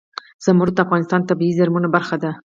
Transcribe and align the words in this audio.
زمرد 0.45 0.73
د 0.77 0.79
افغانستان 0.85 1.19
د 1.21 1.25
طبیعي 1.29 1.53
زیرمو 1.57 1.79
برخه 1.95 2.15
ده. 2.23 2.31